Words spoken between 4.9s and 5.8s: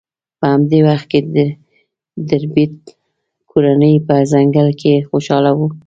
خوشحاله وه